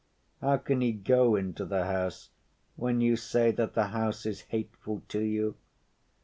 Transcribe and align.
How 0.41 0.57
can 0.57 0.81
he 0.81 0.93
go 0.93 1.35
into 1.35 1.63
the 1.63 1.85
house 1.85 2.31
when 2.75 3.01
you 3.01 3.15
say 3.15 3.51
that 3.51 3.75
the 3.75 3.89
house 3.89 4.25
is 4.25 4.41
hateful 4.41 5.03
to 5.09 5.19
you? 5.19 5.57